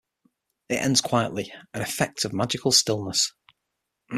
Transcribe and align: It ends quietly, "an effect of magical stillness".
It 0.67 0.77
ends 0.81 0.99
quietly, 0.99 1.53
"an 1.75 1.83
effect 1.83 2.25
of 2.25 2.33
magical 2.33 2.71
stillness". 2.71 3.33